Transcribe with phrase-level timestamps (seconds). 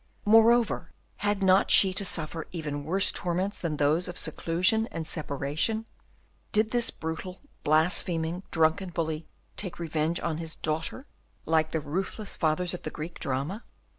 [0.25, 5.85] Moreover, had not she to suffer even worse torments than those of seclusion and separation?
[6.51, 9.27] Did this brutal, blaspheming, drunken bully
[9.57, 11.05] take revenge on his daughter,
[11.45, 13.63] like the ruthless fathers of the Greek drama?